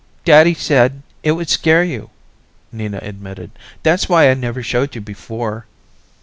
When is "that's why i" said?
3.83-4.33